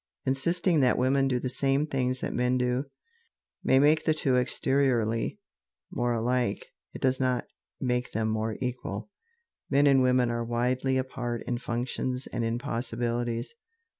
Insisting 0.25 0.79
that 0.79 0.97
women 0.97 1.27
do 1.27 1.39
the 1.39 1.47
same 1.47 1.85
things 1.85 2.21
that 2.21 2.33
men 2.33 2.57
do, 2.57 2.85
may 3.63 3.77
make 3.77 4.03
the 4.03 4.15
two 4.15 4.35
exteriorly 4.35 5.37
more 5.91 6.11
alike 6.11 6.69
it 6.91 6.99
does 7.03 7.19
not 7.19 7.45
make 7.79 8.11
them 8.11 8.27
more 8.27 8.57
equal. 8.59 9.11
Men 9.69 9.85
and 9.85 10.01
women 10.01 10.31
are 10.31 10.43
widely 10.43 10.97
apart 10.97 11.43
in 11.45 11.59
functions 11.59 12.25
and 12.25 12.43
in 12.43 12.57
possibilities. 12.57 13.53